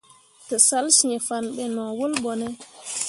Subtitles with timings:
[0.47, 2.47] Tǝsalsyiŋfanne be no wul ɓo ne.